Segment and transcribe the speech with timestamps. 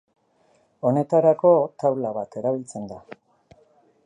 [0.89, 1.53] Honetarako
[1.85, 3.03] taula bat erabiltzen da.